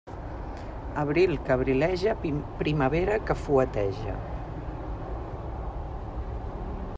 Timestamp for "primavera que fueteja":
2.61-4.15